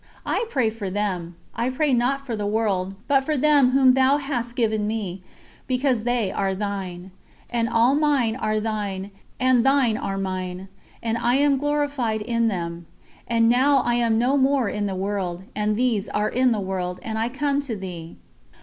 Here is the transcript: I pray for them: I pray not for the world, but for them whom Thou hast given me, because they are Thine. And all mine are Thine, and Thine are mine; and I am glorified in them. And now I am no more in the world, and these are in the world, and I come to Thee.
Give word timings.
I 0.25 0.45
pray 0.49 0.71
for 0.71 0.89
them: 0.89 1.35
I 1.53 1.69
pray 1.69 1.93
not 1.93 2.25
for 2.25 2.35
the 2.35 2.47
world, 2.47 2.95
but 3.07 3.23
for 3.23 3.37
them 3.37 3.69
whom 3.69 3.93
Thou 3.93 4.17
hast 4.17 4.55
given 4.55 4.87
me, 4.87 5.21
because 5.67 6.01
they 6.01 6.31
are 6.31 6.55
Thine. 6.55 7.11
And 7.51 7.69
all 7.69 7.93
mine 7.93 8.35
are 8.35 8.59
Thine, 8.59 9.11
and 9.39 9.63
Thine 9.63 9.97
are 9.97 10.17
mine; 10.17 10.69
and 11.03 11.19
I 11.19 11.35
am 11.35 11.59
glorified 11.59 12.23
in 12.23 12.47
them. 12.47 12.87
And 13.27 13.47
now 13.47 13.77
I 13.85 13.93
am 13.93 14.17
no 14.17 14.37
more 14.37 14.67
in 14.69 14.87
the 14.87 14.95
world, 14.95 15.43
and 15.55 15.75
these 15.75 16.09
are 16.09 16.29
in 16.29 16.51
the 16.51 16.59
world, 16.59 16.99
and 17.03 17.19
I 17.19 17.29
come 17.29 17.61
to 17.61 17.75
Thee. 17.75 18.17